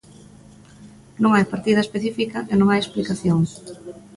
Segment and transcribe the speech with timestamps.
[1.21, 3.39] Non hai partida específica e non hai explicación.